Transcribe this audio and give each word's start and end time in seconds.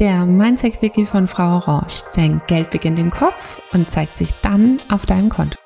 Der 0.00 0.26
Mindset 0.26 0.82
Wiki 0.82 1.06
von 1.06 1.28
Frau 1.28 1.54
Orange. 1.54 2.02
Dein 2.16 2.42
Geld 2.48 2.70
beginnt 2.70 2.98
im 2.98 3.10
Kopf 3.10 3.60
und 3.72 3.92
zeigt 3.92 4.18
sich 4.18 4.32
dann 4.42 4.80
auf 4.90 5.06
deinem 5.06 5.28
Konto. 5.28 5.56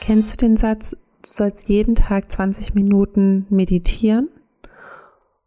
Kennst 0.00 0.32
du 0.32 0.36
den 0.44 0.56
Satz, 0.56 0.90
du 0.90 1.30
sollst 1.30 1.68
jeden 1.68 1.94
Tag 1.94 2.32
20 2.32 2.74
Minuten 2.74 3.46
meditieren? 3.48 4.28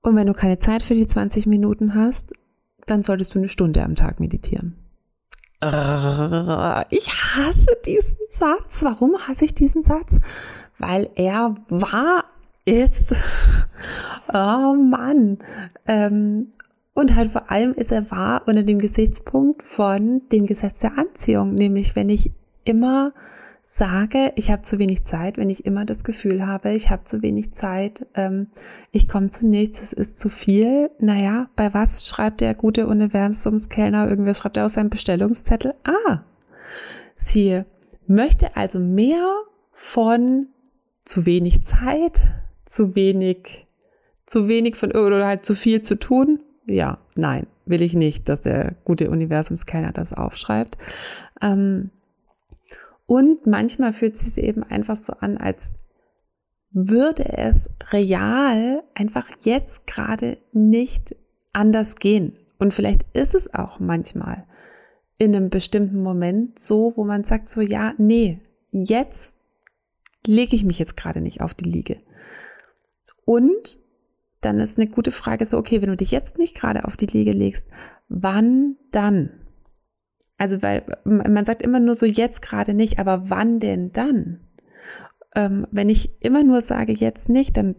Und 0.00 0.16
wenn 0.16 0.26
du 0.26 0.32
keine 0.32 0.58
Zeit 0.58 0.82
für 0.82 0.96
die 0.96 1.06
20 1.06 1.46
Minuten 1.46 1.94
hast, 1.94 2.32
dann 2.86 3.04
solltest 3.04 3.36
du 3.36 3.38
eine 3.38 3.48
Stunde 3.48 3.84
am 3.84 3.94
Tag 3.94 4.18
meditieren. 4.18 4.76
Ich 6.90 7.08
hasse 7.08 7.76
diesen 7.86 8.16
Satz. 8.30 8.82
Warum 8.82 9.16
hasse 9.28 9.44
ich 9.44 9.54
diesen 9.54 9.84
Satz? 9.84 10.18
Weil 10.80 11.08
er 11.14 11.54
wahr 11.68 12.24
ist. 12.64 13.14
Oh 14.32 14.74
Mann. 14.74 15.38
Ähm, 15.86 16.48
und 16.94 17.16
halt 17.16 17.32
vor 17.32 17.50
allem 17.50 17.74
ist 17.74 17.90
er 17.90 18.10
wahr 18.10 18.42
unter 18.46 18.62
dem 18.62 18.78
Gesichtspunkt 18.78 19.64
von 19.64 20.22
dem 20.30 20.46
Gesetz 20.46 20.78
der 20.78 20.96
Anziehung, 20.96 21.52
nämlich 21.52 21.96
wenn 21.96 22.08
ich 22.08 22.30
immer 22.64 23.12
sage, 23.64 24.32
ich 24.36 24.50
habe 24.50 24.62
zu 24.62 24.78
wenig 24.78 25.04
Zeit, 25.04 25.36
wenn 25.36 25.50
ich 25.50 25.66
immer 25.66 25.84
das 25.84 26.04
Gefühl 26.04 26.46
habe, 26.46 26.72
ich 26.72 26.90
habe 26.90 27.04
zu 27.04 27.22
wenig 27.22 27.52
Zeit, 27.52 28.06
ähm, 28.14 28.48
ich 28.92 29.08
komme 29.08 29.30
zu 29.30 29.48
nichts, 29.48 29.80
es 29.82 29.92
ist 29.92 30.20
zu 30.20 30.28
viel. 30.28 30.90
Naja, 31.00 31.48
bei 31.56 31.74
was 31.74 32.06
schreibt 32.06 32.40
der 32.40 32.54
gute 32.54 32.86
Universumskellner? 32.86 34.08
Irgendwer 34.08 34.34
schreibt 34.34 34.56
er 34.56 34.66
aus 34.66 34.74
seinem 34.74 34.90
Bestellungszettel. 34.90 35.74
Ah, 35.82 36.20
sie 37.16 37.62
möchte 38.06 38.54
also 38.54 38.78
mehr 38.78 39.26
von 39.72 40.48
zu 41.04 41.26
wenig 41.26 41.64
Zeit, 41.64 42.20
zu 42.66 42.94
wenig, 42.94 43.66
zu 44.26 44.46
wenig 44.46 44.76
von 44.76 44.92
oder 44.92 45.26
halt 45.26 45.44
zu 45.44 45.54
viel 45.54 45.82
zu 45.82 45.98
tun 45.98 46.40
ja, 46.66 46.98
nein, 47.16 47.46
will 47.66 47.82
ich 47.82 47.94
nicht, 47.94 48.28
dass 48.28 48.42
der 48.42 48.74
gute 48.84 49.10
Universumskenner 49.10 49.92
das 49.92 50.12
aufschreibt. 50.12 50.78
Ähm, 51.40 51.90
und 53.06 53.46
manchmal 53.46 53.92
fühlt 53.92 54.14
es 54.14 54.34
sich 54.34 54.42
eben 54.42 54.62
einfach 54.62 54.96
so 54.96 55.12
an, 55.14 55.36
als 55.36 55.74
würde 56.70 57.24
es 57.36 57.70
real 57.92 58.82
einfach 58.94 59.28
jetzt 59.40 59.86
gerade 59.86 60.38
nicht 60.52 61.14
anders 61.52 61.96
gehen. 61.96 62.36
Und 62.58 62.74
vielleicht 62.74 63.04
ist 63.12 63.34
es 63.34 63.52
auch 63.54 63.78
manchmal 63.78 64.44
in 65.18 65.34
einem 65.34 65.50
bestimmten 65.50 66.02
Moment 66.02 66.58
so, 66.58 66.92
wo 66.96 67.04
man 67.04 67.24
sagt 67.24 67.48
so, 67.48 67.60
ja, 67.60 67.94
nee, 67.98 68.40
jetzt 68.72 69.34
lege 70.26 70.56
ich 70.56 70.64
mich 70.64 70.78
jetzt 70.78 70.96
gerade 70.96 71.20
nicht 71.20 71.40
auf 71.42 71.54
die 71.54 71.64
Liege. 71.64 71.98
Und 73.24 73.78
dann 74.44 74.58
ist 74.58 74.78
eine 74.78 74.88
gute 74.88 75.12
Frage 75.12 75.46
so, 75.46 75.58
okay, 75.58 75.80
wenn 75.82 75.88
du 75.88 75.96
dich 75.96 76.10
jetzt 76.10 76.38
nicht 76.38 76.54
gerade 76.54 76.84
auf 76.84 76.96
die 76.96 77.06
Liege 77.06 77.32
legst, 77.32 77.66
wann 78.08 78.76
dann? 78.90 79.30
Also, 80.36 80.62
weil 80.62 80.84
man 81.04 81.44
sagt 81.44 81.62
immer 81.62 81.80
nur 81.80 81.94
so 81.94 82.06
jetzt 82.06 82.42
gerade 82.42 82.74
nicht, 82.74 82.98
aber 82.98 83.30
wann 83.30 83.60
denn 83.60 83.92
dann? 83.92 84.40
Ähm, 85.34 85.66
wenn 85.70 85.88
ich 85.88 86.10
immer 86.22 86.42
nur 86.42 86.60
sage 86.60 86.92
jetzt 86.92 87.28
nicht, 87.28 87.56
dann 87.56 87.76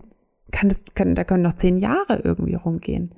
kann 0.52 0.70
das, 0.70 0.84
können, 0.94 1.16
da 1.16 1.24
können 1.24 1.44
noch 1.44 1.56
zehn 1.56 1.78
Jahre 1.78 2.22
irgendwie 2.24 2.56
rumgehen. 2.56 3.14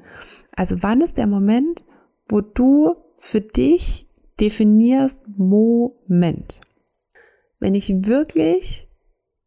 Also, 0.56 0.82
wann 0.82 1.02
ist 1.02 1.18
der 1.18 1.28
Moment, 1.28 1.86
wo 2.28 2.42
du 2.42 2.96
für 3.18 3.42
dich 3.42 4.08
definierst 4.40 5.22
Moment? 5.28 6.62
Wenn 7.60 7.76
ich 7.76 8.06
wirklich 8.06 8.87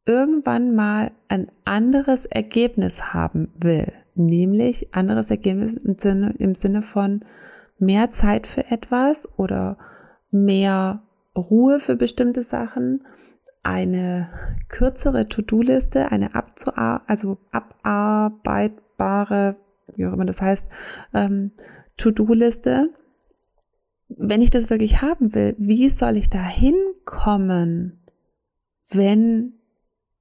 irgendwann 0.07 0.75
mal 0.75 1.13
ein 1.29 1.51
anderes 1.65 2.27
Ergebnis 2.27 3.15
haben 3.15 3.49
will, 3.59 3.93
nämlich 4.15 4.95
anderes 4.95 5.31
Ergebnis 5.31 5.75
im 5.75 5.99
Sinne, 5.99 6.35
im 6.39 6.55
Sinne 6.55 6.83
von 6.83 7.25
mehr 7.79 8.11
Zeit 8.11 8.47
für 8.47 8.71
etwas 8.71 9.27
oder 9.39 9.79
mehr 10.31 11.03
Ruhe 11.37 11.81
für 11.81 11.97
bestimmte 11.97 12.45
Sachen, 12.45 13.05
eine 13.63 14.31
kürzere 14.69 15.29
To-Do-Liste, 15.29 16.11
eine 16.11 16.35
abzuar 16.35 17.03
also 17.07 17.37
abarbeitbare, 17.51 19.57
wie 19.97 20.07
auch 20.07 20.15
immer 20.15 20.25
das 20.25 20.41
heißt, 20.41 20.67
ähm, 21.13 21.53
To-Do-Liste. 21.97 22.91
Wenn 24.09 24.43
ich 24.43 24.51
das 24.51 24.71
wirklich 24.71 25.03
haben 25.03 25.35
will, 25.35 25.55
wie 25.59 25.89
soll 25.89 26.17
ich 26.17 26.31
da 26.31 26.43
hinkommen, 26.43 28.01
wenn 28.91 29.60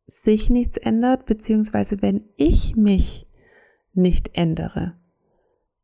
sich 0.10 0.50
nichts 0.50 0.78
ändert, 0.78 1.26
beziehungsweise 1.26 2.02
wenn 2.02 2.24
ich 2.36 2.76
mich 2.76 3.26
nicht 3.94 4.32
ändere. 4.34 4.96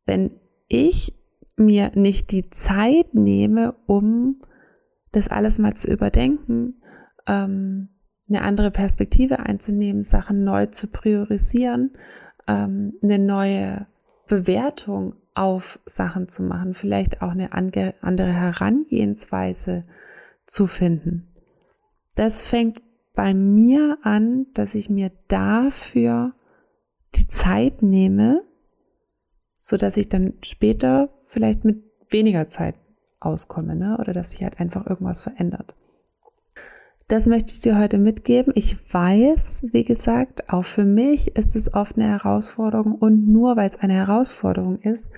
Wenn 0.06 0.32
ich 0.68 1.16
mir 1.58 1.92
nicht 1.96 2.32
die 2.32 2.50
Zeit 2.50 3.14
nehme, 3.14 3.76
um 3.86 4.42
das 5.12 5.28
alles 5.28 5.60
mal 5.60 5.76
zu 5.76 5.92
überdenken, 5.92 6.82
ähm, 7.28 7.90
eine 8.28 8.42
andere 8.42 8.72
Perspektive 8.72 9.40
einzunehmen, 9.40 10.04
Sachen 10.04 10.44
neu 10.44 10.66
zu 10.68 10.88
priorisieren, 10.88 11.92
ähm, 12.48 12.94
eine 13.02 13.20
neue 13.20 13.88
Bewertung 14.28 15.16
auf 15.36 15.80
Sachen 15.86 16.28
zu 16.28 16.42
machen, 16.42 16.74
vielleicht 16.74 17.22
auch 17.22 17.32
eine 17.32 17.54
andere 17.54 18.34
Herangehensweise 18.34 19.84
zu 20.46 20.66
finden. 20.66 21.28
Das 22.16 22.48
fängt 22.48 22.82
bei 23.16 23.34
mir 23.34 23.98
an, 24.04 24.48
dass 24.54 24.76
ich 24.76 24.90
mir 24.90 25.12
dafür 25.28 26.34
die 27.16 27.28
Zeit 27.28 27.82
nehme, 27.82 28.44
so 29.60 29.78
dass 29.78 29.98
ich 29.98 30.10
dann 30.10 30.34
später 30.44 31.10
vielleicht 31.28 31.66
mit 31.66 31.84
weniger 32.10 32.50
Zeit 32.50 32.76
auskomme, 33.20 33.76
ne? 33.76 33.98
Oder 34.00 34.14
dass 34.14 34.32
sich 34.32 34.44
halt 34.44 34.60
einfach 34.60 34.86
irgendwas 34.86 35.22
verändert. 35.22 35.76
Das 37.08 37.28
möchte 37.28 37.52
ich 37.52 37.62
dir 37.62 37.78
heute 37.78 38.00
mitgeben. 38.00 38.52
Ich 38.56 38.78
weiß, 38.92 39.66
wie 39.72 39.84
gesagt, 39.84 40.52
auch 40.52 40.66
für 40.66 40.86
mich 40.86 41.36
ist 41.36 41.56
es 41.56 41.72
oft 41.74 41.98
eine 41.98 42.08
Herausforderung 42.08 42.96
und 42.96 43.28
nur 43.28 43.56
weil 43.56 43.70
es 43.70 43.80
eine 43.80 43.94
Herausforderung 43.94 44.80
ist, 44.80 45.12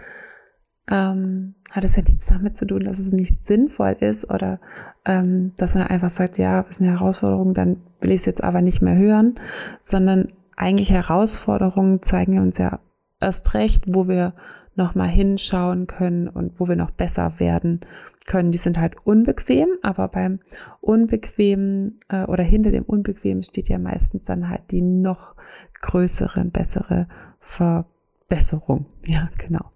ähm, 0.90 1.56
hat 1.72 1.84
es 1.84 1.96
ja 1.96 2.03
nichts 2.03 2.28
damit 2.28 2.58
zu 2.58 2.66
tun, 2.66 2.81
dass 2.81 3.00
es 3.00 3.12
nicht 3.12 3.46
sinnvoll 3.46 3.98
ist 4.00 4.30
oder 4.30 4.59
ähm, 5.06 5.53
dass 5.58 5.75
man 5.75 5.88
einfach 5.88 6.09
sagt, 6.09 6.38
ja, 6.38 6.62
ist 6.62 6.81
eine 6.81 6.92
Herausforderung, 6.92 7.53
dann 7.53 7.78
will 8.00 8.12
ich 8.12 8.22
es 8.22 8.25
jetzt 8.25 8.44
aber 8.44 8.62
nicht 8.62 8.81
mehr 8.81 8.96
hören, 8.96 9.36
sondern 9.81 10.30
eigentlich 10.56 10.92
Herausforderungen 10.92 12.02
zeigen 12.03 12.40
uns 12.40 12.58
ja 12.58 12.80
erst 13.20 13.53
recht, 13.53 13.84
wo 13.88 14.08
wir 14.08 14.34
noch 14.76 14.96
mal 14.96 15.08
hinschauen 15.08 15.88
können 15.88 16.28
und 16.28 16.59
wo 16.59 16.68
wir 16.68 16.76
noch 16.76 16.92
besser 16.92 17.40
werden 17.40 17.81
können. 18.28 18.52
Die 18.52 18.58
sind 18.58 18.80
halt 18.80 18.96
unbequem, 19.06 19.70
aber 19.81 20.08
beim 20.08 20.40
Unbequemen 20.81 22.00
äh, 22.09 22.26
oder 22.26 22.44
hinter 22.44 22.72
dem 22.72 22.84
Unbequemen 22.84 23.44
steht 23.44 23.70
ja 23.70 23.80
meistens 23.80 24.24
dann 24.24 24.50
halt 24.50 24.72
die 24.72 24.81
noch 24.81 25.36
größere 25.81 26.40
und 26.40 26.53
bessere 26.53 27.08
Verbesserung. 27.40 28.86
Ja, 29.06 29.30
genau. 29.38 29.72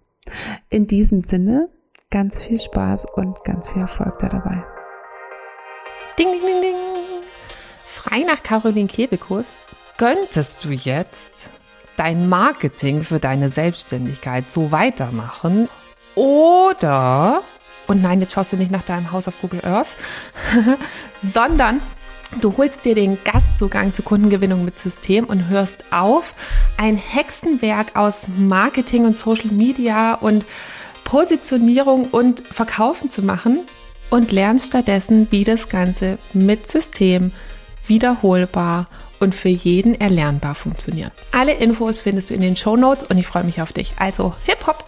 In 0.70 0.86
diesem 0.86 1.20
Sinne, 1.20 1.68
ganz 2.10 2.42
viel 2.42 2.60
Spaß 2.60 3.06
und 3.14 3.42
ganz 3.44 3.68
viel 3.68 3.82
Erfolg 3.82 4.18
da 4.18 4.28
dabei. 4.28 4.64
Ding, 6.18 6.30
ding, 6.30 6.44
ding, 6.44 6.60
ding. 6.60 6.76
Frei 7.84 8.20
nach 8.20 8.42
Caroline 8.42 8.88
Kebekus 8.88 9.58
könntest 9.96 10.64
du 10.64 10.70
jetzt 10.70 11.48
dein 11.96 12.28
Marketing 12.28 13.02
für 13.02 13.18
deine 13.18 13.50
Selbstständigkeit 13.50 14.50
so 14.50 14.72
weitermachen 14.72 15.68
oder, 16.14 17.42
und 17.86 18.02
nein, 18.02 18.20
jetzt 18.20 18.32
schaust 18.32 18.52
du 18.52 18.56
nicht 18.56 18.70
nach 18.70 18.82
deinem 18.82 19.12
Haus 19.12 19.28
auf 19.28 19.40
Google 19.40 19.64
Earth, 19.64 19.96
sondern 21.22 21.80
Du 22.40 22.56
holst 22.56 22.84
dir 22.84 22.94
den 22.94 23.18
Gastzugang 23.24 23.94
zur 23.94 24.04
Kundengewinnung 24.04 24.64
mit 24.64 24.78
System 24.78 25.24
und 25.26 25.48
hörst 25.48 25.84
auf, 25.92 26.34
ein 26.76 26.96
Hexenwerk 26.96 27.94
aus 27.94 28.22
Marketing 28.36 29.04
und 29.04 29.16
Social 29.16 29.50
Media 29.50 30.14
und 30.14 30.44
Positionierung 31.04 32.06
und 32.10 32.40
Verkaufen 32.40 33.08
zu 33.08 33.22
machen 33.22 33.60
und 34.10 34.32
lernst 34.32 34.68
stattdessen, 34.68 35.28
wie 35.30 35.44
das 35.44 35.68
Ganze 35.68 36.18
mit 36.32 36.68
System 36.68 37.32
wiederholbar 37.86 38.86
und 39.20 39.34
für 39.34 39.48
jeden 39.48 40.00
erlernbar 40.00 40.54
funktioniert. 40.54 41.12
Alle 41.32 41.52
Infos 41.52 42.00
findest 42.00 42.30
du 42.30 42.34
in 42.34 42.40
den 42.40 42.56
Show 42.56 42.76
Notes 42.76 43.04
und 43.04 43.18
ich 43.18 43.26
freue 43.26 43.44
mich 43.44 43.60
auf 43.62 43.72
dich. 43.72 43.94
Also, 43.98 44.34
hip 44.46 44.66
hop! 44.66 44.81